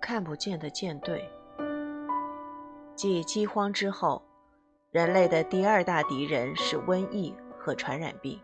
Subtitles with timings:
[0.00, 1.22] 看不见的舰队。
[2.94, 4.22] 继饥荒之后，
[4.90, 8.40] 人类的第二大敌人是瘟疫和传染病。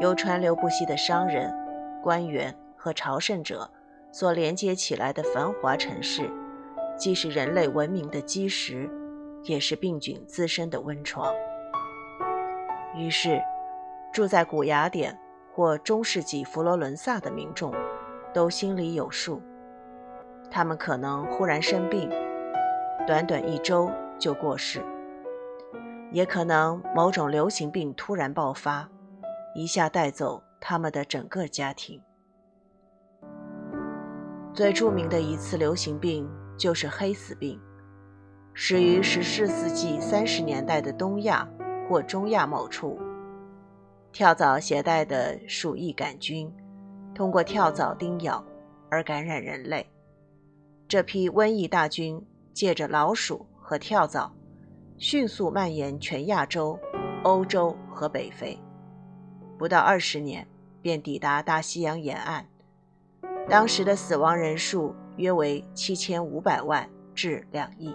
[0.00, 1.54] 由川流不息的商人、
[2.02, 3.70] 官员和朝圣者
[4.10, 6.28] 所连接起来的繁华城市，
[6.98, 8.90] 既是人类文明的基石，
[9.44, 11.32] 也是病菌滋生的温床。
[12.96, 13.40] 于是，
[14.12, 15.16] 住在古雅典
[15.52, 17.72] 或中世纪佛罗伦萨的民众
[18.34, 19.40] 都心里有数。
[20.50, 22.10] 他们可能忽然生病，
[23.06, 24.82] 短短一周就过世；
[26.12, 28.88] 也可能某种流行病突然爆发，
[29.54, 32.02] 一下带走他们的整个家庭。
[34.52, 37.60] 最著名的一次流行病就是黑死病，
[38.52, 41.48] 始于十四世纪三十年代的东亚
[41.88, 43.00] 或中亚某处。
[44.12, 46.54] 跳蚤携带的鼠疫杆菌，
[47.14, 48.44] 通过跳蚤叮咬
[48.90, 49.86] 而感染人类。
[50.88, 54.32] 这批瘟疫大军借着老鼠和跳蚤，
[54.98, 56.78] 迅速蔓延全亚洲、
[57.22, 58.58] 欧洲和北非，
[59.56, 60.46] 不到二十年
[60.82, 62.46] 便抵达大西洋沿岸。
[63.48, 67.94] 当时的死亡人数约为七千五百万至两亿，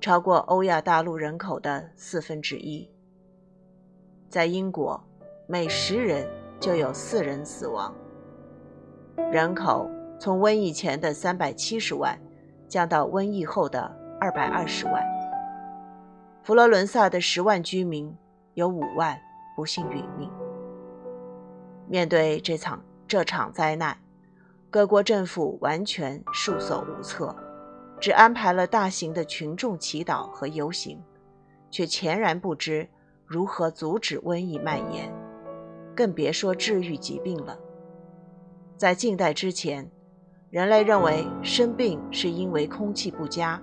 [0.00, 2.88] 超过欧亚大陆人口的四分之一。
[4.28, 5.02] 在英国，
[5.46, 6.28] 每十人
[6.60, 7.94] 就有四人死亡，
[9.30, 9.90] 人口。
[10.20, 12.18] 从瘟疫前的三百七十万
[12.66, 15.00] 降到瘟疫后的二百二十万。
[16.42, 18.12] 佛罗伦萨的十万居民
[18.54, 19.16] 有五万
[19.54, 20.28] 不幸殒命。
[21.86, 23.96] 面对这场这场灾难，
[24.70, 27.32] 各国政府完全束手无策，
[28.00, 31.00] 只安排了大型的群众祈祷和游行，
[31.70, 32.88] 却全然不知
[33.24, 35.14] 如何阻止瘟疫蔓延，
[35.94, 37.56] 更别说治愈疾病了。
[38.78, 39.90] 在近代之前。
[40.50, 43.60] 人类认为生病是因为空气不佳、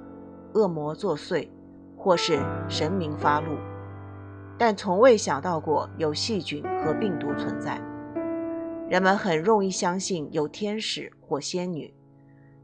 [0.53, 1.49] 恶魔作祟，
[1.97, 2.39] 或是
[2.69, 3.57] 神明发怒，
[4.55, 7.81] 但从未想到过有细菌和病毒存在。
[8.87, 11.91] 人们很容易相信有天使或仙女，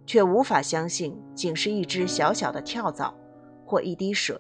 [0.06, 3.12] 却无法相信仅是一只小小的跳蚤
[3.66, 4.38] 或一滴水，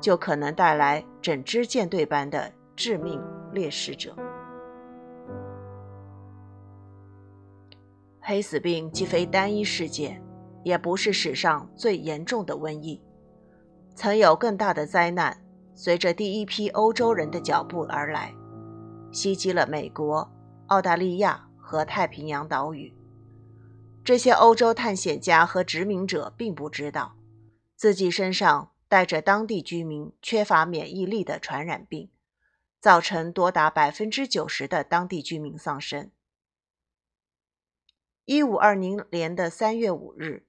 [0.00, 3.20] 就可能带来整支舰队般的致命
[3.52, 4.16] 猎食者。
[8.20, 10.22] 黑死病既非单一事件，
[10.62, 13.02] 也不是史上最严重的瘟疫。
[13.94, 15.42] 曾有更大的灾难
[15.74, 18.34] 随着第一批欧洲人的脚步而来，
[19.10, 20.30] 袭击了美国、
[20.66, 22.94] 澳大利亚和太平洋岛屿。
[24.04, 27.16] 这些欧洲探险家和殖民者并不知道，
[27.76, 32.10] 自己身上带着当地居民缺乏免疫力的传染病，
[32.80, 36.10] 造成多达百分之九十的当地居民丧生。
[38.32, 40.46] 一五二零年的三月五日，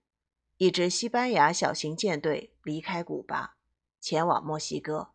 [0.58, 3.56] 一支西班牙小型舰队离开古巴，
[4.00, 5.10] 前往墨西哥。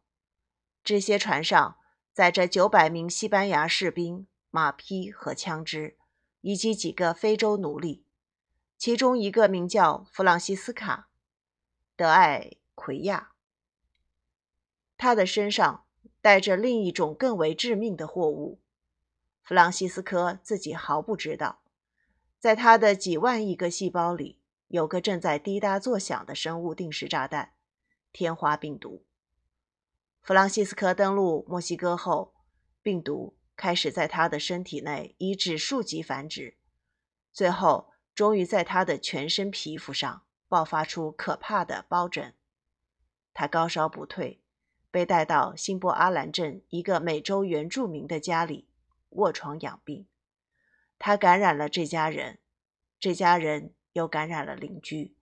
[0.82, 1.76] 这些船上
[2.12, 5.97] 载着九百名西班牙士兵、马匹和枪支，
[6.41, 8.05] 以及几个非洲奴隶。
[8.76, 11.06] 其中一个名叫弗朗西斯卡·
[11.97, 13.31] 德艾奎亚，
[14.99, 15.84] 他的身上
[16.21, 18.59] 带着另一种更为致命的货物。
[19.44, 21.60] 弗朗西斯科自己毫不知道。
[22.47, 27.55] 在他的几万亿个细胞里，有个正在滴答作响的生物定时炸弹——
[28.15, 29.05] 天花病毒。
[30.23, 32.35] 弗朗西斯科登陆墨西哥后，
[32.85, 36.56] 病毒开始在他的身体内以指数级繁殖，
[37.33, 42.33] 最后终于在他的全身皮肤上爆发出可怕的疱疹。
[43.35, 44.41] 他高烧不退，
[44.93, 48.69] 被带到新波阿兰镇一个美洲原住民的家里
[49.09, 50.06] 卧床养病。
[50.99, 52.39] 他感染了这家人，
[52.99, 55.15] 这家人又感染了邻居。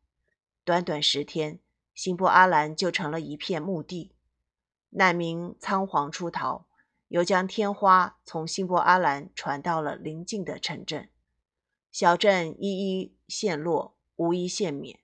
[0.64, 1.58] 短短十天，
[1.94, 4.14] 新波阿兰就成了一片墓地。
[4.90, 6.66] 难民仓皇出逃，
[7.08, 11.10] 又将天花从新波阿兰传到了邻近的城镇。
[11.90, 15.00] 小镇一一陷落，无一幸免。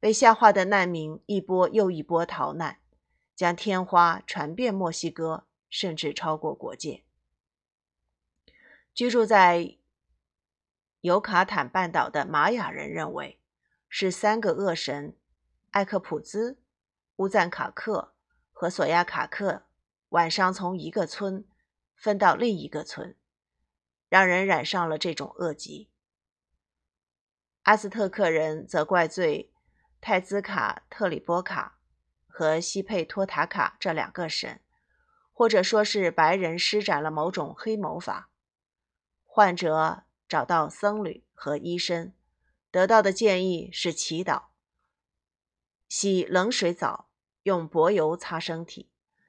[0.00, 2.78] 被吓坏的难民一波又一波逃难，
[3.34, 7.04] 将天花传遍墨西哥，甚至超过国界。
[8.94, 9.76] 居住在。
[11.02, 13.38] 尤卡坦半岛的玛雅人认为，
[13.88, 15.16] 是三个恶神
[15.70, 16.58] 艾克普兹、
[17.16, 18.14] 乌赞卡克
[18.50, 19.66] 和索亚卡克
[20.08, 21.46] 晚上从一个村
[21.94, 23.14] 分到另一个村，
[24.08, 25.90] 让人染上了这种恶疾。
[27.62, 29.52] 阿斯特克人则怪罪
[30.00, 31.78] 泰兹卡特里波卡
[32.26, 34.60] 和西佩托塔卡这两个神，
[35.32, 38.30] 或者说是白人施展了某种黑魔法。
[39.24, 40.05] 患者。
[40.28, 42.12] 找到僧侣和医生，
[42.70, 44.44] 得到的建议是祈祷、
[45.88, 47.08] 洗冷水澡、
[47.44, 48.88] 用柏油擦身体，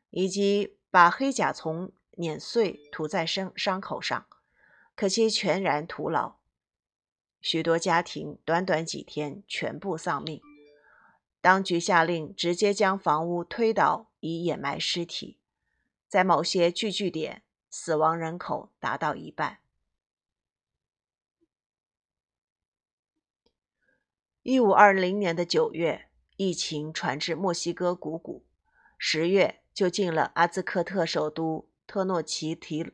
[0.10, 4.26] 以及把黑甲虫碾碎涂在伤伤口上，
[4.96, 6.38] 可惜全然徒劳。
[7.40, 10.42] 许多家庭短短几天全部丧命。
[11.40, 15.38] 当局下令直接将房屋推倒以掩埋尸体，
[16.08, 19.60] 在某些聚居点，死亡人口达到一半。
[24.50, 26.08] 一五二零年的九月，
[26.38, 28.46] 疫情传至墨西哥谷谷，
[28.98, 32.94] 十月就进了阿兹克特首都特诺奇提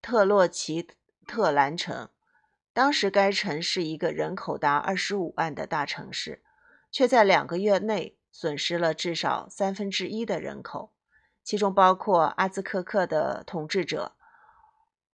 [0.00, 0.86] 特洛奇
[1.26, 2.08] 特兰城。
[2.72, 6.44] 当时该城是一个人口达二十五万的大城市。
[6.92, 10.92] 却在两个月内损失了至少三分之一的人口，
[11.42, 14.12] 其中包括阿兹克克的统治者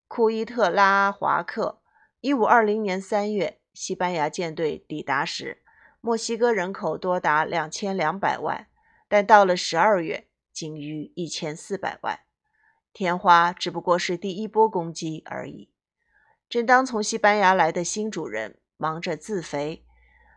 [0.08, 1.80] 库伊特拉华克。
[2.20, 5.62] 一五二零年三月，西班牙舰队抵达时，
[6.00, 8.68] 墨西哥人口多达两千两百万，
[9.08, 12.20] 但到了十二月，仅余一千四百万。
[12.92, 15.72] 天花只不过是第一波攻击而已。
[16.48, 19.84] 正当从西班牙来的新主人忙着自肥。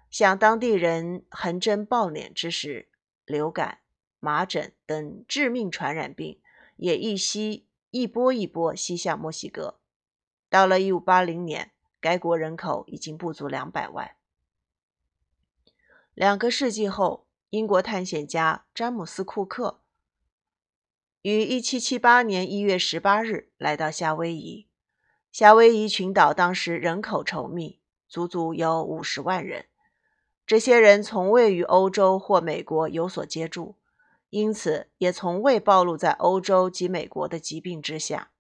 [0.10, 2.90] 向当地人横征暴敛之时，
[3.26, 3.80] 流感、
[4.20, 6.42] 麻疹等致命传染病
[6.78, 9.80] 也一吸一波一波袭向墨西哥。
[10.50, 14.12] 到了1580年，该国人口已经不足两百万。
[16.14, 19.82] 两个世纪后，英国探险家詹姆斯·库克
[21.22, 24.68] 于1778年1月18日来到夏威夷。
[25.32, 29.66] 夏威夷群岛当时人口稠密，足足有五十万人。
[30.46, 33.76] 这些人从未与欧洲或美国有所接触，
[34.30, 38.32] 因此也从未暴露在欧洲及美国的疾病之下。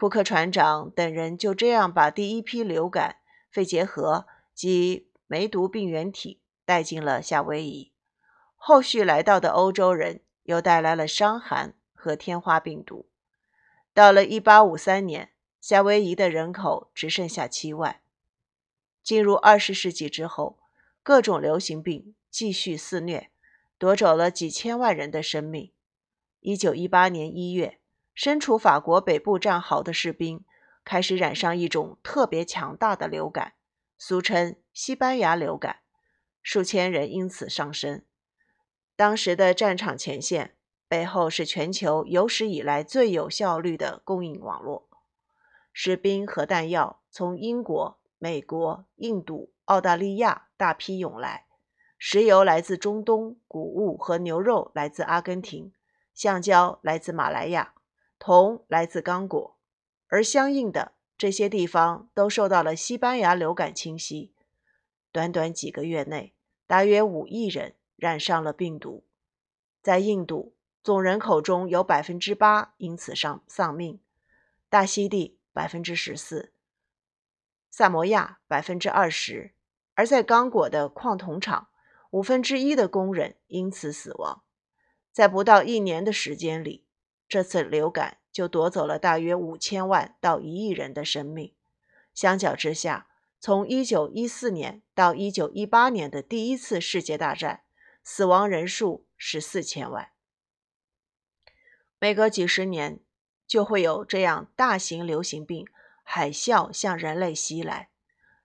[0.00, 3.16] 库克船长等人就这样把第一批流感、
[3.50, 7.92] 肺结核及梅毒病原体带进了夏威夷。
[8.56, 13.10] 后续来到的欧洲人又带来了伤寒和天花病毒。
[13.92, 18.00] 到了1853年，夏威夷的人口只剩下七万。
[19.02, 20.58] 进入20世纪之后，
[21.02, 23.30] 各种流行病继续肆虐，
[23.76, 25.74] 夺走了几千万人的生命。
[26.40, 27.79] 一九一八年一月，
[28.22, 30.44] 身处法国北部战壕的士兵
[30.84, 33.54] 开始染上一种特别强大的流感，
[33.96, 35.78] 俗称“西班牙流感”，
[36.44, 38.02] 数千人因此丧生。
[38.94, 40.54] 当时的战场前线
[40.86, 44.86] 背后是全球有史以来最有效率的供应网络，
[45.72, 49.50] 士兵和弹药从英国、美国、印度。
[49.64, 51.46] 澳大利亚大批涌来，
[51.96, 55.72] 石油来自中东，谷物和牛肉来自阿根廷，
[56.12, 57.72] 橡胶来自马来亚，
[58.20, 59.56] 铜来自刚果，
[60.08, 64.34] 而相应的这些地方都受到了西班牙流感侵袭。
[65.10, 66.34] 短短几个月内，
[66.66, 69.06] 大约五亿人染上了病毒。
[69.80, 74.00] 在印度，总人口中有百分之八因此丧丧命；
[74.68, 76.52] 大溪地百分之十四，
[77.70, 79.54] 萨摩亚百分之二十。
[79.94, 81.68] 而在刚果的矿铜厂，
[82.10, 84.42] 五分之一的工人因此死亡。
[85.10, 86.84] 在不到一年的时间里，
[87.30, 91.54] 这次流感就夺走了大约五千万到一亿人的生命。
[92.12, 93.06] 相较之下，
[93.38, 97.62] 从一九一四年到一九一八年的第一次世界大战，
[98.02, 100.10] 死亡人数是四千万。
[102.00, 102.98] 每隔几十年，
[103.46, 105.68] 就会有这样大型流行病
[106.02, 107.90] 海啸向人类袭来。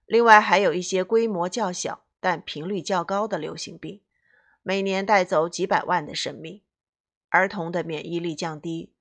[0.05, 4.01] 另外还有一些规模较小但频率较高的流行病，
[4.61, 6.61] 每年带走几百万的生命。
[7.29, 8.93] 儿童的免疫力降低，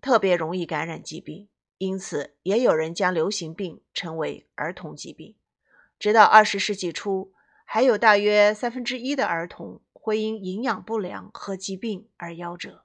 [0.00, 5.34] 特别容易感染疾病，因此也有人将流行病称为儿童疾病。
[5.98, 7.32] 直到二十世纪初，
[7.64, 12.84] 还有大约三分之一的儿童会因营养不良和疾病而夭折。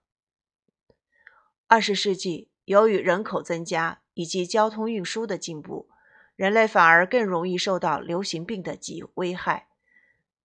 [1.68, 5.90] 二十世纪，由于人口增加以及交通运输的进步。
[6.36, 9.68] 人类反而更容易受到流行病的疾危害。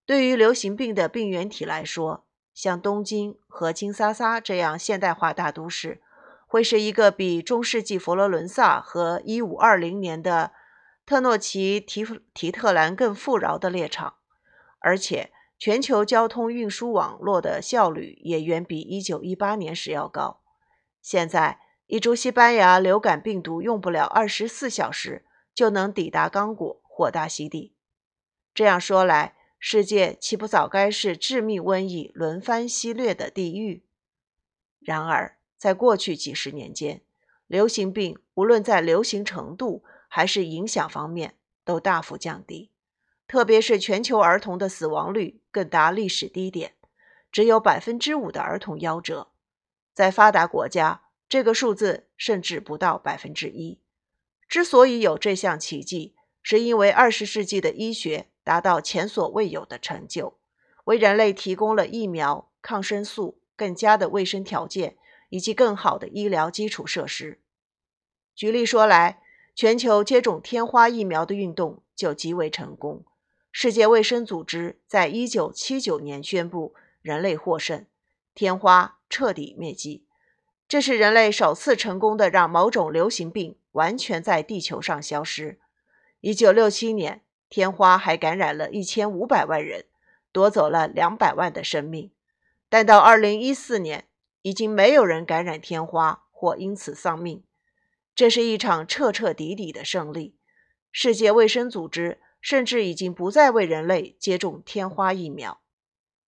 [0.05, 2.28] 对于流行病的病原体来说，
[2.59, 6.03] 像东京和金沙沙这样现代化大都市，
[6.49, 10.51] 会是一个比中世纪佛罗伦萨和1520年的
[11.07, 14.15] 特诺奇提提特兰更富饶的猎场。
[14.81, 20.41] 而且，全球交通运输网络的效率也远比1918年时要高。
[21.01, 25.25] 现在，一株西班牙流感病毒用不了24小时。
[25.55, 27.75] 就能抵达刚果或大溪地。
[28.55, 33.83] 这样说来，世界岂不早该是致命瘟疫轮番袭掠的地狱？
[34.79, 37.03] 然而，在过去几十年间，
[37.49, 41.35] 流行病无论在流行程度还是影响方面
[41.65, 42.71] 都大幅降低。
[43.27, 46.75] 特别是全球儿童的死亡率更达历史低点，
[47.31, 49.29] 只有百分之五的儿童夭折。
[49.93, 53.81] 在发达国家，这个数字甚至不到百分之一。
[54.49, 60.39] 之所以有这项奇迹，是因为二十世纪的医学达到前所未有的成就，
[60.85, 64.97] 为人类提供了疫苗、抗生素、更佳的卫生条件
[65.29, 67.41] 以及更好的医疗基础设施。
[68.35, 69.21] 举例说来，
[69.55, 73.05] 全球接种天花疫苗的运动就极为成功。
[73.53, 77.85] 世界卫生组织在一九七九年宣布，人类获胜，
[78.35, 80.07] 天花彻底灭迹。
[80.67, 85.61] 这是人类首次成功的让某种流行病完全在地球上消失。
[86.23, 89.87] 一九六七年，天花还感染了一千五百万人，
[90.33, 92.11] 夺走了两百万的生命。
[92.69, 94.07] 但到二零一四年，
[94.43, 97.43] 已经没有人感染天花或因此丧命。
[98.15, 100.37] 这是一场彻彻底底的胜利。
[100.91, 105.61] 世界卫生组织甚至已经不再为人类接种天花疫苗。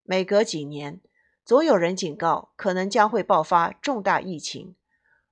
[0.03, 0.99] 每隔几年，
[1.45, 4.75] 总有人警告可能将会爆发重大疫情，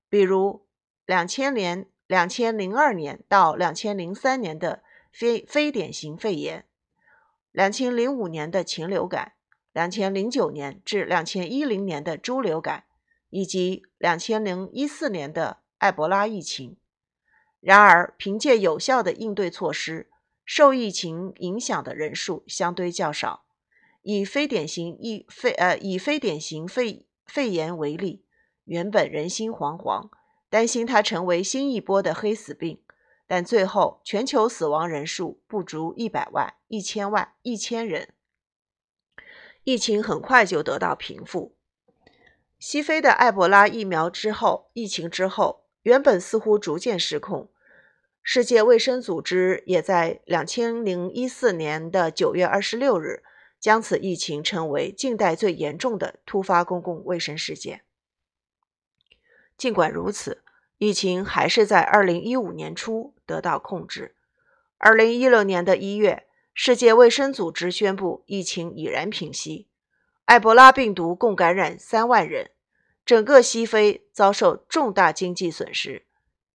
[0.10, 0.68] 比如
[1.06, 4.84] 两千年、两千零二年到两千零三年的
[5.20, 6.66] 非非典型肺炎，
[7.52, 9.34] 两千零五年的禽流感，
[9.74, 12.86] 两千零九年至两千一零年的猪流感，
[13.30, 15.60] 以及两千零一四年的。
[15.80, 16.78] 埃博拉疫情。
[17.62, 20.10] 然而，凭借有效的应对措施，
[20.46, 23.46] 受疫情影响的人数相对较少。
[24.02, 28.26] 以非典型疫肺呃以非典型肺肺炎为例，
[28.66, 30.10] 原本人心惶惶，
[30.50, 32.82] 担心它成为新一波的黑死病，
[33.30, 38.10] 但最后全球死亡人数不足一百万、一千万、一千人，
[39.64, 41.56] 疫情很快就得到平复。
[42.58, 45.68] 西非的埃博拉疫苗之后，疫情之后。
[45.84, 47.50] 原本似乎逐渐失控，
[48.22, 53.24] 世界卫生组织也在两千零一四年的九月二十六日
[53.62, 57.84] 将此疫情称为近代最严重的突发公共卫生事件。
[59.58, 60.44] 尽管如此，
[60.80, 64.16] 疫情还是在二零一五年初得到控制。
[64.78, 69.68] 二零一六年的一月，世界卫生组织宣布疫情已然平息，
[70.26, 72.52] 埃博拉病毒共感染三万人。
[73.06, 76.06] 整个西非遭受重大经济损失，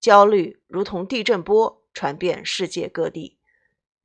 [0.00, 3.36] 焦虑如同地震波传遍世界各地。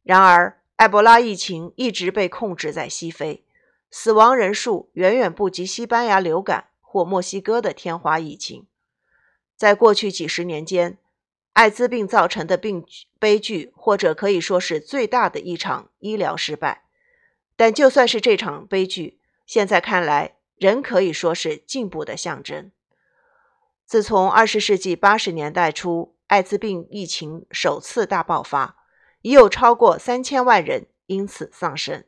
[0.03, 3.45] 然而，埃博拉疫情一直被控制在西非，
[3.89, 8.65] 死亡人数远远不及西班牙流感或墨西哥的天花疫情。
[9.59, 10.97] 在过去几十年间，
[11.51, 12.85] 艾滋病造成的病
[13.19, 16.85] 悲剧，或者可以说是最大的一场医疗失败。
[17.57, 20.37] 但就算是这场悲剧，现在看来。
[20.59, 22.69] 仍可以说是进步的象征。
[23.85, 28.75] 自从二十世纪八十年代初艾滋病疫情首次大爆发，
[29.21, 32.03] 已有超过三千万人因此丧生，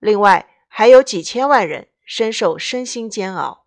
[0.00, 3.63] 另外还有几千万人深受身心煎熬。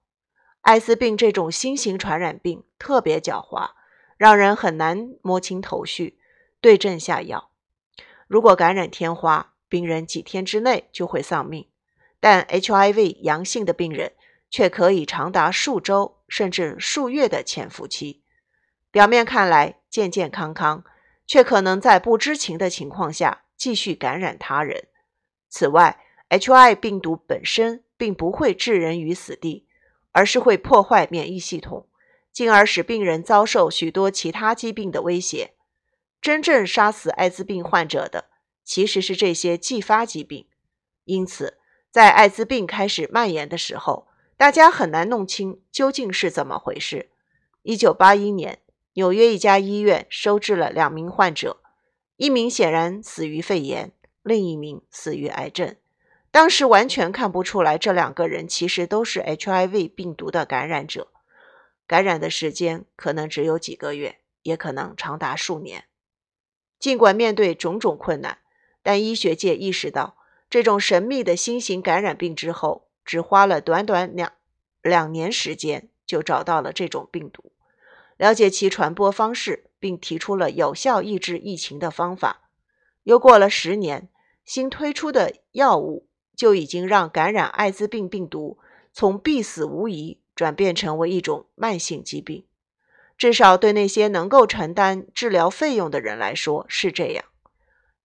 [0.67, 3.69] 艾滋病这种新型传染病特别狡猾，
[4.17, 6.19] 让人很难摸清头绪，
[6.59, 7.51] 对症下药。
[8.27, 11.69] 如果感染天花，病人几天之内就会丧命。
[12.19, 14.11] 但 HIV 阳性的病人
[14.49, 18.21] 却可以长达数周甚至数月的潜伏期，
[18.91, 20.83] 表面看来健健康康，
[21.25, 24.89] 却可能在不知情的情况下继续感染他人。
[25.47, 29.66] 此外，HIV 病毒本身并不会置人于死地，
[30.17, 31.85] 而是会破坏免疫系统，
[32.33, 35.53] 进而使病人遭受许多其他疾病的威胁。
[36.19, 38.25] 真正杀死艾滋病患者的
[38.63, 40.47] 其实是这些继发疾病，
[41.05, 41.59] 因此。
[41.91, 47.11] 在艾滋病开始蔓延的时候，大家很难弄清究竟是怎么回事。
[47.61, 48.57] 一九八一年，
[48.93, 51.61] 纽约一家医院收治了两名患者，
[52.15, 53.91] 一名显然死于肺炎，
[54.23, 55.75] 另一名死于癌症。
[56.31, 61.07] 当时完全看不出来，这两个人其实都是 HIV 病毒的感染者。
[61.87, 65.85] 感染的时间可能只有几个月，也可能长达数年。
[66.79, 68.39] 尽管面对种种困难，
[68.83, 70.15] 但医学界意识到。
[70.49, 74.31] 这种神秘的新型感染病之后，只花了短短两
[74.81, 77.51] 两年时间就找到了这种病毒，
[78.15, 82.49] 了解其传播方式，并提出了有效抑制疫情的方法。
[83.03, 84.07] 又过了十年，
[84.45, 86.06] 新推出的药物
[86.37, 88.57] 就已经让感染艾滋病病毒
[88.93, 92.45] 从必死无疑转变成为一种慢性疾病，
[93.17, 97.25] 至少对那些能够承担治疗费用的人来说是这样。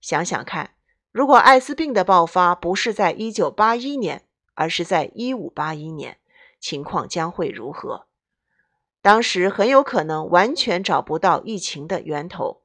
[0.00, 0.74] 想想看。
[1.12, 4.24] 如果艾滋病的爆发不是在一九八一年，
[4.54, 6.16] 而是在一五八一年，
[6.58, 8.06] 情况将会如何？
[9.02, 12.62] 当时很有可能完全找不到疫情的源头，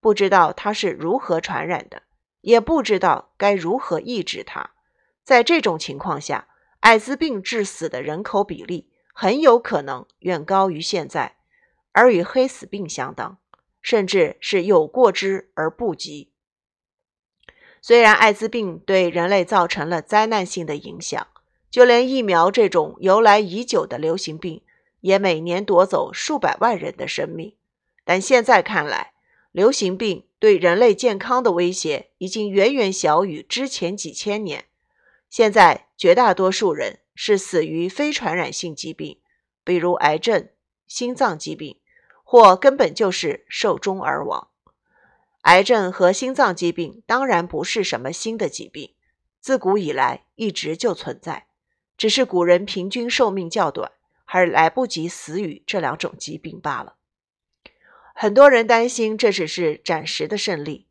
[0.00, 2.04] 不知道它是如何传染的，
[2.40, 4.70] 也不知道该如何抑制它。
[5.28, 6.48] 在这种情况下，
[6.80, 11.36] 艾滋病致死的人口比例很有可能远高于现在，
[11.92, 13.36] 而与黑死病相当，
[13.82, 16.32] 甚至是有过之而不及。
[17.82, 21.26] 虽然艾滋病对人类造成了灾难性的影响，
[21.70, 24.62] 就连疫苗这种由来已久的流行病，
[25.02, 27.54] 也每年夺走数百万人的生命。
[28.02, 29.12] 但现在看来，
[29.52, 34.64] 流行病对人类健康的威胁已经远远小于之前几千年。
[35.30, 39.20] 现在，绝大多数人是死于非传染性疾病，
[39.62, 40.48] 比如癌症、
[40.86, 41.78] 心脏疾病，
[42.24, 44.48] 或根本就是寿终而亡。
[45.42, 48.94] 癌症和心脏疾病当然不是什么新的疾病，
[49.40, 51.46] 自古以来一直就存在，
[51.96, 53.92] 只是古人平均寿命较短，
[54.24, 56.96] 还来不及死于这两种疾病罢了。
[58.14, 60.88] 很多人担心这只是暂时的胜利，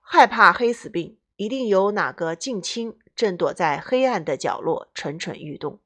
[0.00, 5.80] 害怕黑死病一定有哪个近亲正躲在黑暗的角落蠢蠢欲动，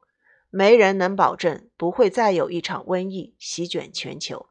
[0.51, 4.47] 没人能保证不会再有一场瘟疫席卷全球。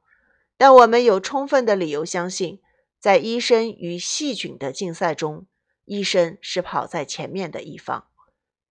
[0.57, 2.61] 但我们有充分的理由相信。
[2.99, 5.45] 在医生与细菌的竞赛中，
[5.85, 8.07] 医生是跑在前面的一方。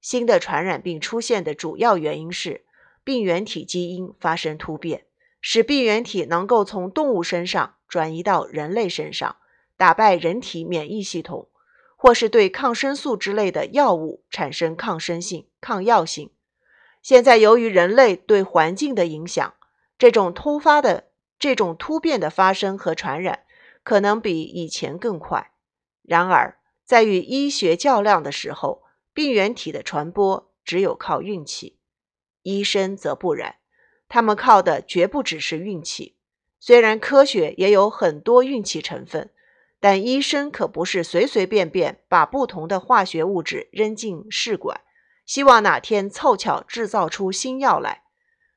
[0.03, 2.67] 新的传染病出现的主要原因是
[3.03, 5.07] 病原体基因发生突变，
[5.41, 9.37] 使病原体能够从动物身上转移到人类身上，
[9.79, 11.49] 打败人体免疫系统，
[11.99, 16.31] 或是对抗生素之类的药物产生抗生性、抗药性。
[17.03, 19.53] 现在，由于人类对环境的影响，
[19.99, 23.41] 这种突发的这种突变的发生和传染。
[23.85, 25.51] 可能比以前更快。
[26.03, 28.83] 然而，在与医学较量的时候，
[29.15, 31.79] 病原体的传播只有靠运气，
[32.43, 33.55] 医生则不然，
[34.07, 36.17] 他们靠的绝不只是运气。
[36.61, 39.31] 虽然科学也有很多运气成分，
[39.81, 44.81] 但医生可不是随随便便把不同的化学物质扔进试管，
[45.25, 48.03] 希望哪天凑巧制造出新药来。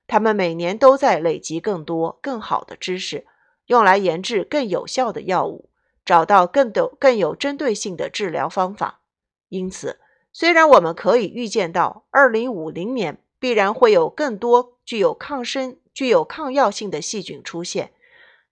[0.08, 3.28] 他们每年都在累积更多、更好的知识。
[3.68, 5.70] 用来研制更有效的药物，
[6.04, 9.00] 找到更多更有针对性的治疗方法。
[9.48, 10.00] 因此，
[10.34, 17.94] 虽然我们可以预见到2050年必然会有更多具有抗生、具有抗药性的细菌出现，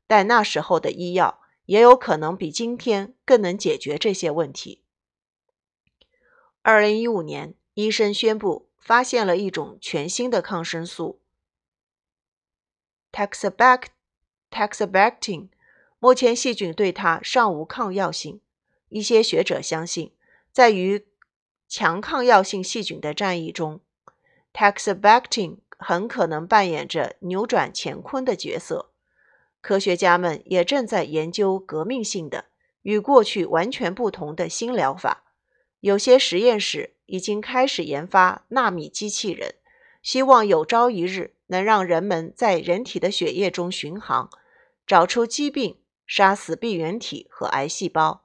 [0.07, 1.38] 但那时候的医药
[1.69, 4.81] 也有可能比今天更能解决这些问题。
[6.63, 11.21] 2015年，医生宣布发现了一种全新的抗生素
[13.11, 13.83] ——Taxabac。
[14.49, 15.49] Taxabactin，
[15.99, 18.41] 目前细菌对它尚无抗药性。
[18.87, 20.11] 一些学者相信，
[20.51, 21.05] 在与
[21.67, 23.79] 强抗药性细菌的战役中
[24.51, 28.89] ，Taxabactin 很可能扮演着扭转乾坤的角色。
[29.61, 32.45] 科学家们也正在研究革命性的、
[32.81, 35.23] 与过去完全不同的新疗法。
[35.81, 39.55] 有些实验室已经开始研发纳米机器人，
[40.01, 44.29] 希望有朝一日能让人们在人体的血液中巡航。
[44.85, 48.23] 找出疾病，杀死病原体和癌细胞、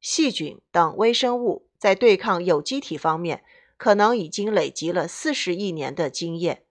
[0.00, 3.42] 细菌等微生物，在对抗有机体方面，
[3.76, 6.62] 可能已经累积了四十亿年的经验，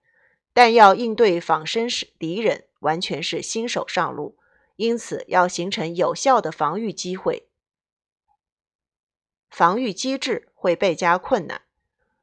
[0.52, 1.86] 但要应对仿生
[2.18, 4.38] 敌人，完全是新手上路，
[4.76, 7.48] 因此要形成有效的防御机会、
[9.50, 11.62] 防御机制会倍加困难。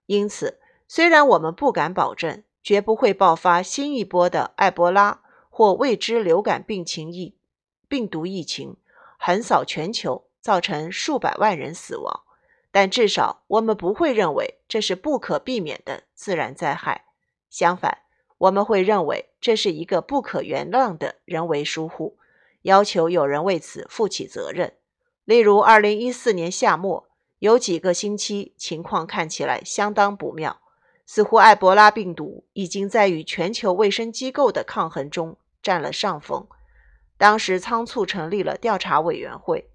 [0.06, 5.22] 因此，虽然我们不敢保证绝不会爆发新一波的埃博拉。
[5.54, 7.36] 或未知流感病情疫
[7.90, 8.78] 病毒疫情
[9.20, 12.24] 横扫全球，造成数百万人死亡，
[12.72, 17.06] 但至少我们不会认为这是不可避免的自然灾害。
[17.50, 18.04] 相反，
[18.42, 22.18] 我们会认为这是一个不可原谅的人为疏忽，
[22.64, 24.74] 要求有人为此负起责任。
[25.26, 27.08] 例如，二零一四年夏末
[27.40, 30.60] 有几个星期，情况看起来相当不妙，
[31.06, 35.38] 似乎埃博拉病毒已经在与全球卫生机构的抗衡中。
[35.62, 36.48] 占了上风。
[37.20, 39.70] 当时仓促成立了调查委员会，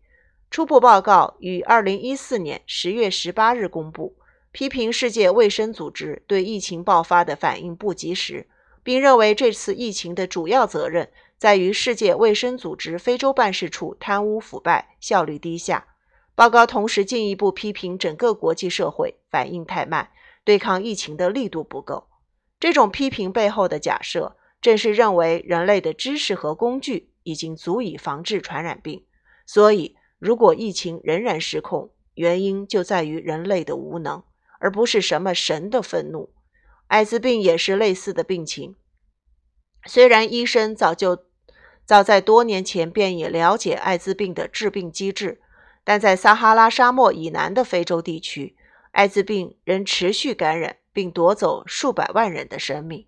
[0.50, 4.16] 初步报告于二零一四年十月十八日公布，
[4.50, 8.48] 批评世界卫生组织对疫情爆发的反应不及时，
[8.87, 15.88] 并认为这次疫情的主要责任在于世界卫生组织非洲办事处贪污腐败、效率低下。
[16.37, 20.11] 报告同时进一步批评整个国际社会反应太慢，
[20.44, 22.07] 对抗疫情的力度不够。
[22.61, 24.37] 这种批评背后的假设。
[24.59, 29.05] 正是认为人类的知识和工具已经足以防治传染病，
[29.44, 34.25] 所以如果疫情仍然失控，原因就在于人类的无能，
[34.59, 36.31] 而不是什么神的愤怒。
[36.88, 38.77] 艾滋病也是类似的病情。
[39.87, 41.25] 虽然医生早就
[41.85, 45.40] 早在多年前便已了解艾滋病的致病机制，
[45.85, 48.57] 但在撒哈拉沙漠以南的非洲地区，
[48.90, 53.07] 艾滋病仍持续感染，并夺走数百万人的生命。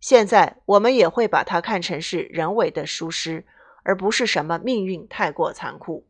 [0.00, 3.44] 现在，我们也会把它看成是人为的疏失，
[3.82, 6.06] 而不是什么命运太过残酷。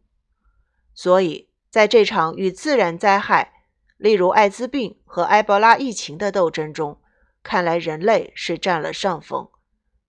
[0.95, 3.56] 所以，在这场与自然灾害，
[3.97, 7.01] 例如艾滋病和埃博拉疫情的斗争中，
[7.43, 9.49] 看来人类是占了上风。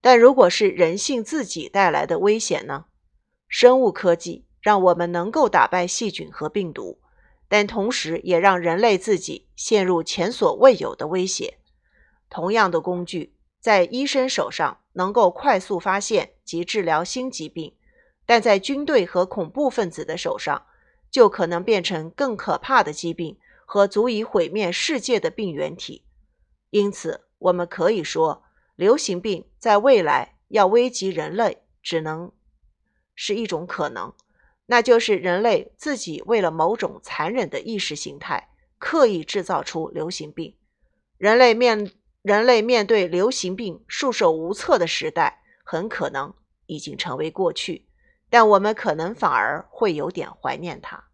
[0.01, 2.85] 但如果是人性自己带来的危险呢？
[3.47, 6.99] 生物科技让我们能够打败细菌和病毒，
[7.47, 11.57] 但同时也让人类自己陷入前所未有的威胁。
[12.29, 17.73] 同样的工具在医生手上能够快速发现及治疗新疾病，
[18.25, 20.65] 但在军队和恐怖分子的手上，
[21.09, 26.05] 就可能变成更可怕的疾病和足以毁灭世界的病原体。
[26.71, 28.45] 因此，我们可以说。
[28.75, 32.31] 流行病在未来要危及人类，只能
[33.15, 34.13] 是一种可能，
[34.67, 40.55] 那就是人类自己为了某种残忍的意识形态，刻意制造出流行病。
[41.17, 46.31] 人类面人类面对流行病束手无策的时代，很可能
[46.67, 47.87] 已经成为过去，
[48.29, 51.06] 但我们可能反而会有点怀念它。